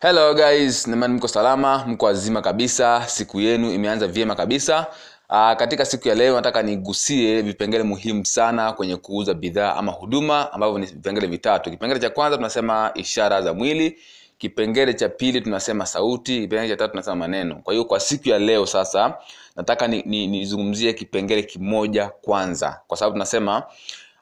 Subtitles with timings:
[0.00, 0.86] hello guys.
[0.86, 3.04] Namani mko salama mko wazima kabisa.
[3.06, 4.86] Siku yenu imeanza vyema kabisa.
[5.30, 10.52] Aa, katika siku ya leo nataka nigusie vipengele muhimu sana kwenye kuuza bidhaa ama huduma
[10.52, 11.70] ambavyo ni vipengele vitatu.
[11.70, 13.98] Kipengele cha kwanza tunasema ishara za mwili.
[14.38, 16.40] Kipengele cha pili tunasema sauti.
[16.40, 17.54] Kipengele cha tatu tunasema maneno.
[17.56, 19.14] Kwa hiyo kwa siku ya leo sasa
[19.56, 22.80] nataka nizungumzie ni, ni kipengele kimoja kwanza.
[22.86, 23.62] Kwa sababu tunasema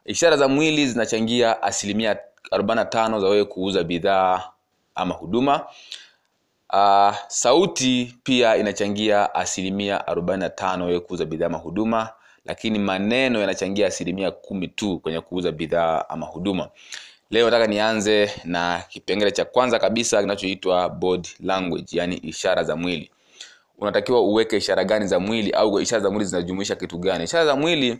[0.05, 2.17] ishara za mwili zinachangia asilimia
[2.51, 4.43] 45 za wewe kuuza bidhaa
[4.99, 5.65] ama huduma.
[6.73, 12.09] Uh, sauti pia inachangia asilimia 45 wewe kuuza bidhaa ama huduma
[12.45, 16.69] lakini maneno yanachangia asilimia kumi tu kwenye kuuza bidhaa ama huduma.
[17.31, 23.11] Leo nataka nianze na kipengele cha kwanza kabisa kinachoitwa body language yani ishara za mwili.
[23.77, 27.23] Unatakiwa uweke ishara gani za mwili au ishara za mwili zinajumuisha kitu gani?
[27.23, 27.99] Ishara za mwili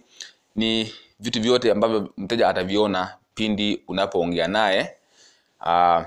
[0.55, 4.95] ni vitu vyote ambavyo mteja ataviona pindi unapoongea naye.
[5.62, 6.02] Uh,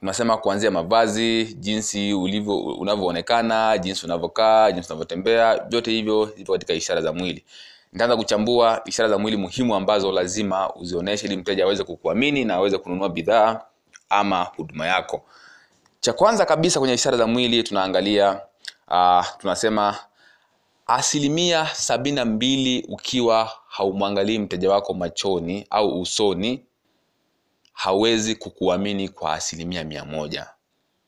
[0.00, 7.00] tunasema kuanzia mavazi jinsi ulivyo unavyoonekana jinsi unavyokaa jinsi unavyotembea vyote hivyo vipo katika ishara
[7.00, 7.44] za mwili.
[7.92, 12.78] Nitaanza kuchambua ishara za mwili muhimu ambazo lazima uzionyeshe ili mteja aweze kukuamini na aweze
[12.78, 13.60] kununua bidhaa
[14.08, 15.22] ama huduma yako.
[16.00, 18.40] Cha kwanza kabisa kwenye ishara za mwili tunaangalia
[18.90, 19.96] uh, tunasema
[20.86, 26.64] asilimia sabini na mbili ukiwa haumwangalii mteja wako machoni au usoni
[27.76, 30.46] hawezi kukuamini kwa asilimia mia moja.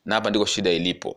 [0.05, 1.15] Na hapa ndiko shida ilipo.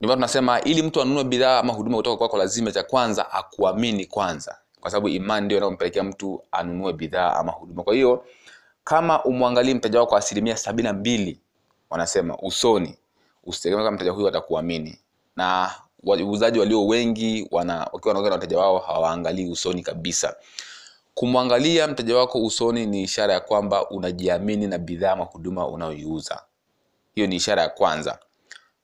[0.00, 4.58] Ndio tunasema ili mtu anunue bidhaa ama huduma kutoka kwako lazima cha kwanza akuamini kwanza.
[4.80, 7.82] Kwa sababu imani ndio inayompelekea mtu anunue bidhaa ama huduma.
[7.82, 8.24] Kwa hiyo
[8.84, 11.38] kama umwangalii mteja wako asilimia sabini na mbili
[11.90, 12.96] wanasema usoni
[13.44, 14.98] usitegemea kama mteja huyu atakuamini.
[15.36, 15.70] Na
[16.04, 20.36] wauzaji walio wengi wana wakiwa wanaongea na wateja wao hawaangalii usoni kabisa
[21.14, 26.42] kumwangalia mteja wako usoni ni ishara ya kwamba unajiamini na bidhaa ama huduma unayoiuza.
[27.14, 28.18] Hiyo ni ishara ya kwanza.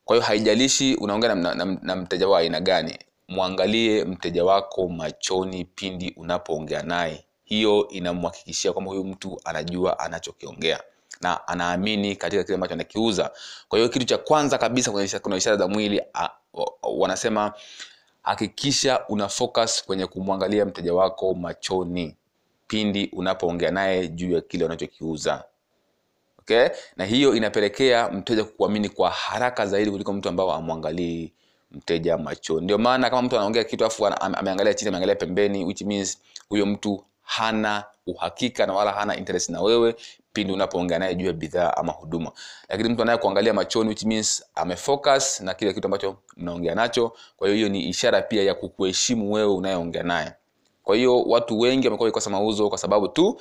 [0.05, 2.99] Kwa hiyo haijalishi unaongea na, na, na, na mteja wa aina gani
[3.29, 7.25] mwangalie mteja wako machoni pindi unapoongea naye.
[7.45, 10.81] Hiyo inamhakikishia kwamba huyu mtu anajua anachokiongea
[11.21, 13.31] na anaamini katika kile ambacho anakiuza.
[13.69, 14.91] Kwa hiyo kitu cha kwanza kabisa
[15.23, 16.31] kuna ishara za mwili a, a,
[16.83, 17.53] wanasema
[18.29, 22.17] hakikisha una focus kwenye kumwangalia mteja wako machoni
[22.67, 25.45] pindi unapoongea naye juu ya kile unachokiuza.
[26.39, 26.69] Okay?
[26.97, 31.33] Na hiyo inapelekea mteja kukuamini kwa haraka zaidi kuliko mtu ambao amwangalii
[31.71, 32.65] mteja machoni.
[32.65, 36.19] Ndio maana kama mtu anaongea kitu afu ameangalia chini ameangalia pembeni which means
[36.49, 39.95] huyo mtu hana uhakika na wala hana interest na wewe
[40.33, 42.33] pindi unapoongea naye juu ya bidhaa ama huduma.
[42.69, 47.13] Lakini mtu anaye kuangalia machoni which means amefocus na kile kitu ambacho mnaongea nacho.
[47.37, 50.33] Kwa hiyo hiyo ni ishara pia ya kukuheshimu wewe unayeongea naye.
[50.85, 53.41] Kwa hiyo watu wengi wamekuwa wakikosa mauzo kwa sababu tu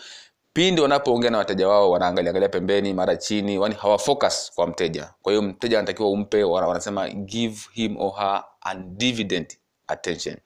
[0.54, 5.14] pindi wanapoongea na wateja wao wanaangalia angalia pembeni mara chini yani hawafocus kwa mteja.
[5.22, 8.44] Kwa hiyo mteja anatakiwa umpe wanasema give him or her
[8.75, 10.38] undivided attention.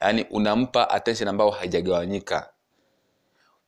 [0.00, 2.50] Yani unampa attention ambayo haijagawanyika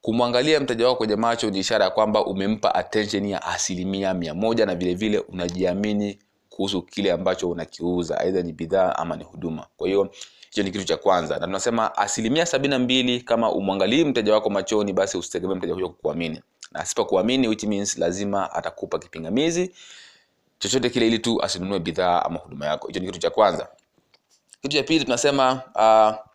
[0.02, 4.66] kumwangalia mteja wako kwenye macho ni ishara ya kwamba umempa attention ya asilimia mia moja
[4.66, 6.18] na vilevile vile unajiamini
[6.50, 9.66] kuhusu kile ambacho unakiuza aidha ni bidhaa ama ni huduma.
[9.76, 10.10] Kwa hiyo
[10.50, 11.38] hicho ni kitu cha kwanza.
[11.38, 15.88] Na tunasema asilimia sabini na mbili kama umwangalii mteja wako machoni basi usitegemee mteja huyo
[15.88, 16.42] kukuamini.
[16.72, 19.74] Na asipokuamini which means lazima atakupa kipingamizi
[20.58, 22.86] chochote kile ili tu asinunue bidhaa ama huduma yako.
[22.86, 23.68] Hicho ni kitu cha kwanza.
[24.62, 26.32] Kitu cha pili tunasema uh,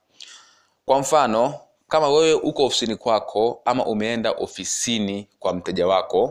[0.85, 6.23] kwa mfano kama wewe uko ofisini kwako ama umeenda ofisini kwa mteja wako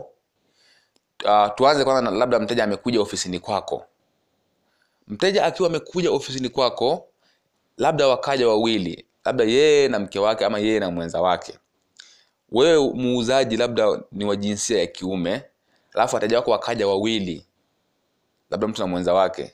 [1.25, 3.85] uh, tuanze kwanza labda mteja amekuja ofisini kwako.
[5.07, 7.07] Mteja akiwa amekuja ofisini kwako
[7.77, 11.59] labda wakaja wawili labda yeye na mke wake ama yeye na mwenza wake.
[12.51, 15.43] Wewe muuzaji labda ni wa jinsia ya kiume
[15.93, 17.45] alafu wateja wako wakaja wawili
[18.49, 19.53] labda mtu na mwenza wake.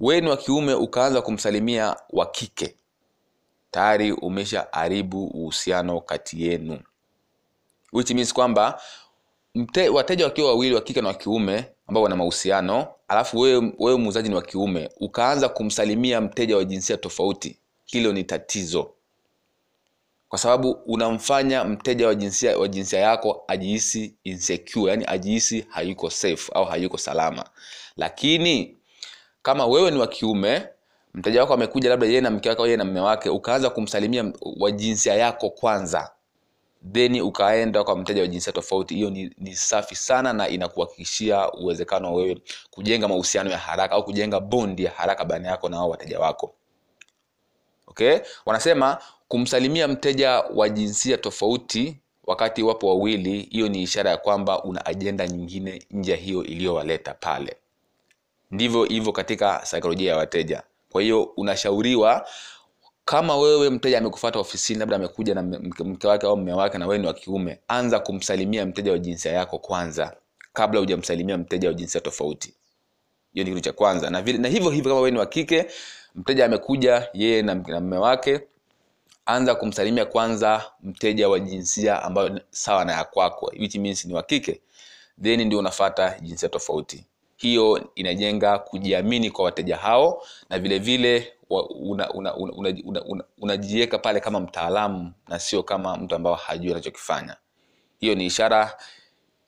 [0.00, 2.76] Wewe ni wa kiume ukaanza kumsalimia wa kike
[3.74, 6.78] tayari umesha haribu uhusiano kati yenu.
[7.92, 8.80] Which means kwamba
[9.54, 13.98] mte, wateja wakiwa wawili wa kike na wa kiume ambao wana mahusiano alafu wewe, wewe
[13.98, 18.90] muuzaji ni wa kiume ukaanza kumsalimia mteja wa jinsia tofauti hilo ni tatizo.
[20.28, 26.52] Kwa sababu unamfanya mteja wa jinsia wa jinsia yako ajihisi insecure yani ajihisi hayuko safe
[26.54, 27.44] au hayuko salama.
[27.96, 28.76] Lakini
[29.42, 30.68] kama wewe ni wa kiume
[31.14, 34.70] mteja wako amekuja labda yeye na mke wake yeye na mme wake ukaanza kumsalimia wa
[34.70, 36.10] jinsia yako kwanza
[36.92, 38.94] then ukaenda kwa mteja wa jinsia tofauti.
[38.94, 44.04] Hiyo ni, ni safi sana na inakuhakikishia uwezekano wa wewe kujenga mahusiano ya haraka au
[44.04, 46.54] kujenga bondi ya haraka baina yako na wao wateja wako.
[47.86, 48.18] Okay?
[48.46, 54.86] Wanasema kumsalimia mteja wa jinsia tofauti wakati wapo wawili hiyo ni ishara ya kwamba una
[54.86, 57.56] ajenda nyingine nje hiyo iliyowaleta pale.
[58.50, 60.62] Ndivyo hivyo katika saikolojia ya wateja
[60.94, 62.28] kwa hiyo unashauriwa
[63.04, 65.42] kama wewe mteja amekufata ofisini labda amekuja na
[65.84, 69.32] mke wake au mme wake na wewe ni wa kiume anza kumsalimia mteja wa jinsia
[69.32, 70.16] yako kwanza
[70.52, 72.54] kabla hujamsalimia mteja wa jinsia tofauti.
[73.32, 74.10] Hiyo ni kitu cha kwanza.
[74.10, 75.66] Na, na hivyo hivyo kama wewe ni wa kike
[76.14, 78.40] mteja amekuja yeye na mme wake
[79.26, 84.22] anza kumsalimia kwanza mteja wa jinsia ambayo sawa na ya kwako which means ni wa
[84.22, 84.60] kike
[85.22, 92.12] then ndio unafata jinsia tofauti hiyo inajenga kujiamini kwa wateja hao na vile vile unajiweka
[92.14, 97.36] una, una, una, una, una, pale kama mtaalamu na sio kama mtu ambao hajui anachokifanya.
[98.00, 98.76] Hiyo ni ishara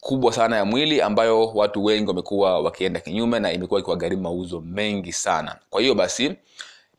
[0.01, 5.13] kubwa sana ya mwili ambayo watu wengi wamekuwa wakienda kinyume na imekuwa ikiwagharimu mauzo mengi
[5.13, 5.57] sana.
[5.71, 6.33] Kwa hiyo basi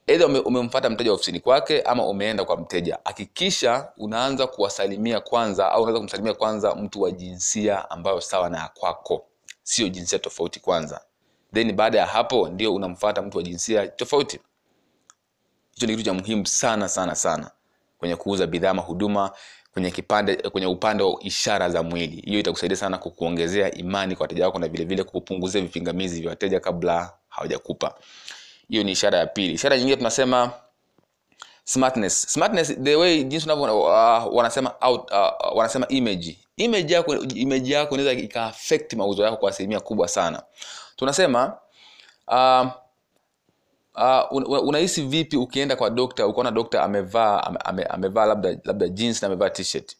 [0.07, 5.81] edha ume, umemfata mteja ofisini kwake ama umeenda kwa mteja hakikisha unaanza kuwasalimia kwanza au
[5.83, 9.25] unaweza kumsalimia kwanza mtu wa jinsia ambayo sawa na ya kwako
[9.67, 11.01] sio jinsia tofauti kwanza.
[11.53, 14.39] Then baada ya hapo ndio unamfata mtu wa jinsia tofauti.
[15.73, 17.51] Hicho ni kitu cha muhimu sana sana sana
[17.97, 19.31] kwenye kuuza bidhaa mahuduma
[19.73, 22.21] kwenye kipande kwenye upande wa ishara za mwili.
[22.21, 26.59] Hiyo itakusaidia sana kukuongezea imani kwa wateja wako na vile vile kupunguzia vipingamizi vya wateja
[26.59, 27.95] kabla hawajakupa.
[28.69, 29.53] Hiyo ni ishara ya pili.
[29.53, 30.51] Ishara nyingine tunasema
[31.67, 32.21] smartness.
[32.31, 36.37] Smartness the way jinsi uh, wanasema out, uh, wanasema image.
[36.57, 40.43] Image yako image yako inaweza ikaaffect mauzo yako kwa asilimia kubwa sana.
[40.95, 41.57] Tunasema
[42.27, 42.67] uh,
[44.31, 48.87] uh, unahisi una vipi ukienda kwa dokta ukaona dokta amevaa ame, ame, amevaa labda labda
[48.87, 49.95] jeans na amevaa t-shirt?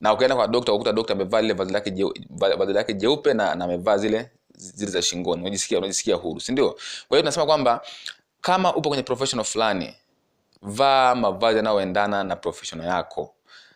[0.00, 4.30] Na ukienda kwa dokta ukuta dokta amevaa lile vazi lake jeupe na, na amevaa zile
[4.54, 5.42] zile za shingoni.
[5.42, 6.70] Unajisikia unajisikia huru si ndio?
[7.08, 7.80] Kwa hiyo tunasema kwamba
[8.40, 9.94] kama upo kwenye professional fulani
[10.62, 13.34] vaa mavazi yanayoendana na professional yako.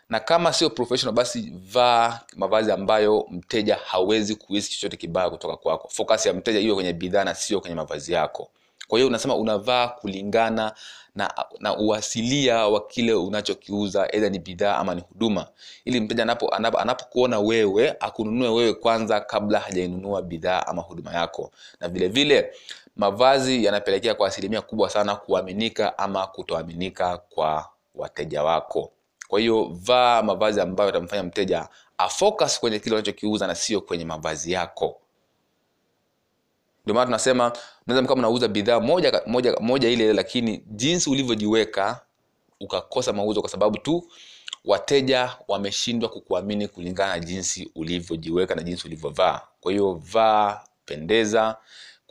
[0.08, 5.88] Na kama sio professional basi vaa mavazi ambayo mteja hawezi kuhisi chochote kibaya kutoka kwako.
[5.88, 8.50] Focus ya mteja iwe kwenye bidhaa na sio kwenye mavazi yako.
[8.88, 10.73] Kwa hiyo unasema unavaa kulingana
[11.14, 15.46] na, na uasilia wa kile unachokiuza edha ni bidhaa ama ni huduma.
[15.85, 21.50] Ili mteja anapokuona anapo, anapo wewe akununue wewe kwanza kabla hajainunua bidhaa ama huduma yako.
[21.81, 22.50] Na vile vile
[22.96, 28.92] mavazi yanapelekea kwa asilimia kubwa sana kuaminika ama kutoaminika kwa wateja wako.
[29.28, 31.68] Kwa hiyo vaa mavazi ambayo yatamfanya mteja
[31.98, 35.00] afocus kwenye kile unachokiuza na sio kwenye mavazi yako.
[36.84, 37.52] Ndio maana tunasema
[37.86, 42.00] mnaweza mkawa mnauza bidhaa moja, moja, moja ile ile lakini jinsi ulivyojiweka
[42.60, 44.08] ukakosa mauzo kwa sababu tu
[44.64, 49.40] wateja wameshindwa kukuamini kulingana na jinsi ulivyojiweka na jinsi ulivyovaa.
[49.60, 51.56] Kwa hiyo vaa pendeza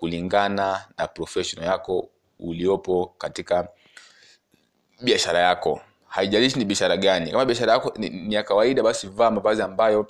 [0.02, 2.10] kulingana na professional yako
[2.40, 3.68] uliopo katika
[5.02, 5.82] biashara yako.
[6.08, 7.32] Haijalishi ni biashara gani.
[7.32, 10.08] Kama biashara yako ni, ni ya kawaida basi vaa mavazi ambayo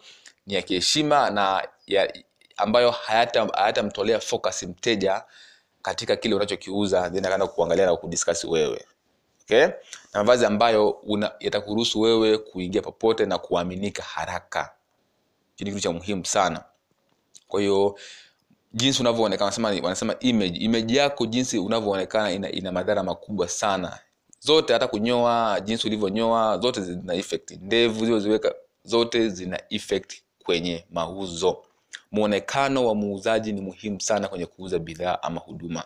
[0.48, 2.14] ni ya kiheshima na ya,
[2.58, 5.24] ambayo hayatamtolea hayata focus mteja
[5.82, 8.86] katika kile unachokiuza then akaenda kuangalia na kudiscuss wewe.
[9.42, 9.66] Okay?
[10.14, 11.02] na mavazi ambayo
[11.40, 14.74] yatakuruhusu wewe kuingia popote na kuaminika haraka.
[15.60, 16.64] Ni kitu cha muhimu sana.
[17.48, 17.98] Kwa hiyo
[18.74, 20.58] jinsi unavyoonekana wanasema, wanasema image.
[20.60, 24.00] Image yako jinsi unavyoonekana ina, ina madhara makubwa sana.
[24.40, 27.52] Zote hata kunyoa jinsi ulivyonyoa zote zina effect.
[27.52, 28.54] Ndevu zilizoziweka
[28.84, 30.14] zote zina effect
[30.46, 31.58] kwenye mauzo.
[32.12, 35.84] Mwonekano wa muuzaji ni muhimu sana kwenye kuuza bidhaa ama huduma.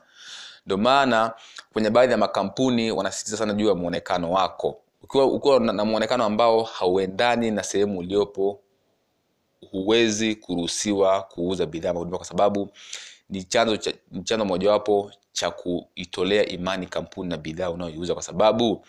[0.66, 1.34] Ndio maana
[1.74, 4.78] kwenye baadhi ya makampuni wanasisitiza sana juu ya mwonekano wako.
[5.04, 8.60] Ukiwa, ukiwa na, na mwonekano ambao hauendani na sehemu uliopo
[9.72, 12.70] huwezi kuruhusiwa kuuza bidhaa huduma kwa sababu
[13.30, 18.86] ni chanzo cha, ni chanzo mojawapo cha kuitolea imani kampuni na bidhaa unayoiuza kwa sababu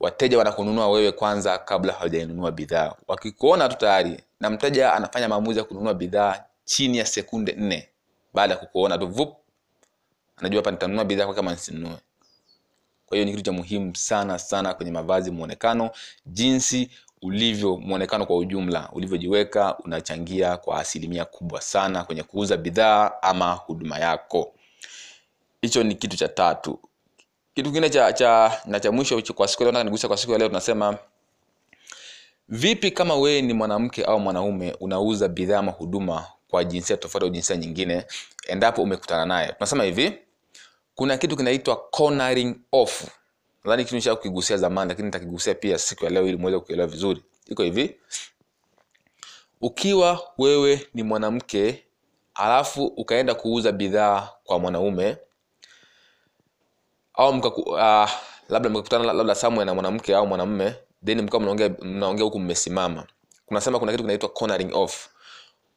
[0.00, 2.94] wateja wanakununua wewe kwanza kabla hawajainunua bidhaa.
[3.08, 7.88] Wakikuona tu tayari na mteja anafanya maamuzi ya kununua bidhaa chini ya sekunde nne
[8.34, 9.36] baada ya kukuona tu vup
[10.36, 11.96] anajua hapa nitanunua bidhaa kwa kama nisinunue.
[13.06, 15.90] Kwa hiyo ni kitu cha muhimu sana sana kwenye mavazi mwonekano
[16.26, 16.90] jinsi
[17.24, 23.98] ulivyo mwonekano kwa ujumla ulivyojiweka unachangia kwa asilimia kubwa sana kwenye kuuza bidhaa ama huduma
[23.98, 24.54] yako.
[25.62, 26.78] Hicho ni kitu cha tatu.
[27.54, 30.48] Kitu kingine cha, cha na cha mwisho kwa siku leo nigusa kwa siku ya leo
[30.48, 30.98] tunasema
[32.48, 37.30] vipi kama wewe ni mwanamke au mwanaume unauza bidhaa ama huduma kwa jinsia tofauti au
[37.32, 38.04] jinsia nyingine
[38.48, 40.18] endapo umekutana naye tunasema hivi
[40.94, 43.04] kuna kitu kinaitwa cornering off
[43.64, 47.22] nadhani kitu nisha kukigusia zamani lakini nitakigusia pia siku ya leo ili muweze kuelewa vizuri.
[47.46, 47.96] Iko hivi.
[49.60, 51.84] Ukiwa wewe ni mwanamke
[52.34, 55.16] alafu ukaenda kuuza bidhaa kwa mwanaume
[57.14, 58.10] au mka, uh,
[58.48, 63.06] labda mkakutana labda somewhere na mwanamke au mwanamume then mkawa mnaongea mnaongea huku mmesimama.
[63.46, 65.08] Kunasema kuna kitu kinaitwa cornering off.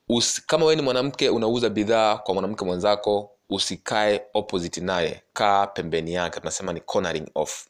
[0.10, 5.24] Us, kama wewe ni mwanamke unauza bidhaa kwa mwanamke mwenzako usikae opposite naye.
[5.34, 7.67] Kaa pembeni yake tunasema ni cornering off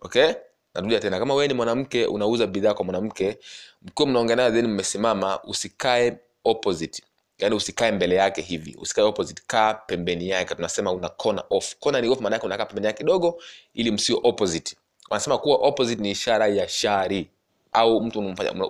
[0.00, 0.32] okay?
[0.74, 3.38] Narudia tena kama wewe ni mwanamke unauza bidhaa kwa mwanamke
[3.82, 7.02] mkiwa mnaongea naye then mmesimama usikae opposite.
[7.38, 8.76] Yaani usikae mbele yake hivi.
[8.80, 9.42] Usikae opposite.
[9.46, 10.54] Kaa pembeni yake.
[10.54, 11.76] Tunasema una corner off.
[11.80, 13.42] Corner ni off maana yake unakaa pembeni yake kidogo
[13.74, 14.76] ili msio opposite.
[15.10, 17.28] Wanasema kuwa opposite ni ishara ya shari.
[17.72, 18.18] Au mtu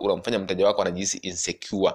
[0.00, 1.94] unamfanya mteja wako anajihisi insecure.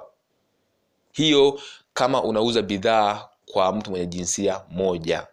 [1.11, 1.59] Hiyo
[1.93, 5.27] kama unauza bidhaa kwa mtu mwenye jinsia moja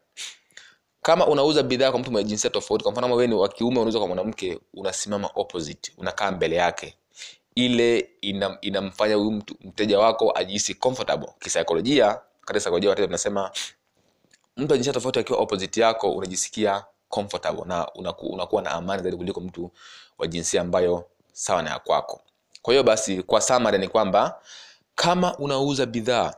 [1.02, 3.78] kama unauza bidhaa kwa mtu mwenye jinsia tofauti kwa mfano kama wewe ni wa kiume
[3.80, 6.94] unauza kwa mwanamke unasimama opposite unakaa mbele yake.
[7.54, 12.20] Ile ina, inamfanya huyu mtu mteja wako ajihisi comfortable kisaikolojia.
[12.40, 13.50] Katika saikolojia wateja tunasema
[14.56, 19.16] mtu ajinsia jinsia tofauti akiwa opposite yako unajisikia comfortable na unaku, unakuwa na amani zaidi
[19.16, 19.70] kuliko mtu
[20.18, 22.20] wa jinsia ambayo sawa na ya kwako.
[22.62, 24.40] Kwa hiyo basi kwa summary ni kwamba
[24.94, 26.34] kama unauza bidhaa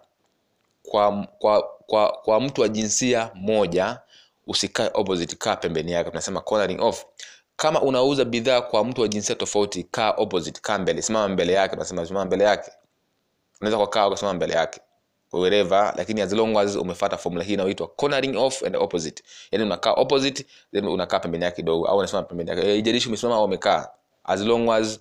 [0.83, 4.01] kwa, kwa, kwa, kwa mtu wa jinsia moja
[4.51, 7.05] usikae opposite kaa pembeni yake tunasema cornering off.
[7.57, 11.03] Kama unauza bidhaa kwa mtu wa jinsia tofauti kaa opposite kaa mbele.
[11.03, 12.71] Simama mbele yake tunasema simama mbele yake.
[13.61, 14.81] Unaweza kwa kaa ukasimama mbele yake.
[15.33, 19.23] Wherever lakini as long as umefuata formula hii inayoitwa cornering off and opposite.
[19.51, 22.79] Yani unakaa opposite then unakaa pembeni yake kidogo au unasimama pembeni yake.
[22.79, 23.89] Ijalishi umesimama au umekaa.
[24.25, 25.01] As long as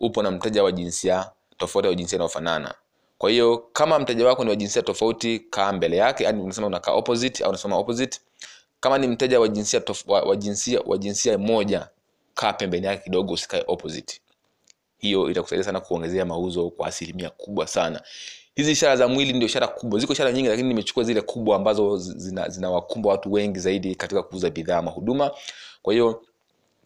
[0.00, 2.74] upo na mteja wa jinsia tofauti au jinsia inayofanana.
[3.18, 6.24] Kwa hiyo kama mteja wako ni wa jinsia tofauti kaa mbele yake.
[6.24, 8.20] Yani unasema unakaa opposite au unasema opposite
[8.80, 11.88] kama ni mteja wa jinsia tof, wa, wa jinsia wa jinsia moja
[12.34, 14.20] kaa pembeni yake kidogo usikae opposite.
[14.98, 18.02] Hiyo itakusaidia sana kuongezea mauzo kwa asilimia kubwa sana.
[18.54, 20.00] Hizi ishara za mwili ndio ishara kubwa.
[20.00, 24.50] Ziko ishara nyingi lakini nimechukua zile kubwa ambazo zinawakumba zina watu wengi zaidi katika kuuza
[24.50, 25.30] bidhaa ama huduma
[25.82, 26.22] kwa hiyo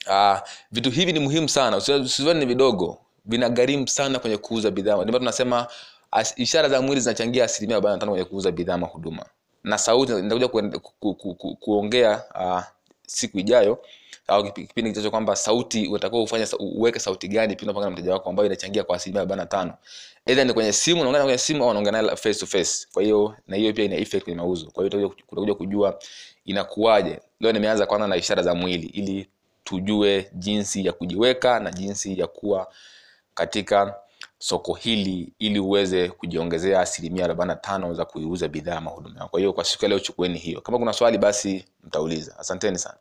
[0.07, 0.39] uh,
[0.73, 1.77] vitu hivi ni muhimu sana.
[1.77, 2.99] Usivani ni vidogo.
[3.25, 5.05] Vinagharimu sana kwenye kuuza bidhaa.
[5.05, 5.67] Ndio tunasema
[6.11, 9.27] as, ishara za mwili zinachangia asilimia arobaini na tano kwenye kuuza bidhaa ama huduma
[9.65, 12.63] na sauti nitakuja ku, ku, ku, ku, kuongea uh,
[13.07, 13.79] siku ijayo
[14.29, 18.31] au kipindi kichacho kwamba sauti utakuwa ufanye uweke sauti gani pindi unapanga na mteja wako
[18.31, 19.75] ambayo inachangia kwa asilimia arobaini na tano.
[20.27, 22.87] Either ni kwenye simu unaongea kwenye simu au unaongea naye face to face.
[22.93, 24.71] Kwa hiyo na hiyo pia ina effect kwenye mauzo.
[24.71, 25.99] Kwa hiyo utakuja kujua
[26.45, 27.21] inakuwaje.
[27.41, 29.29] Leo nimeanza kwanza na ishara za mwili ili
[29.65, 32.73] tujue jinsi ya kujiweka na jinsi ya kuwa
[33.35, 33.95] katika
[34.47, 39.29] soko hili ili uweze kujiongezea asilimia arobaini na tano za kuiuza bidhaa mahudumu yako.
[39.29, 40.61] Kwa hiyo kwa siku ya leo chukueni hiyo.
[40.61, 42.39] Kama kuna swali basi mtauliza.
[42.39, 42.97] Asanteni sana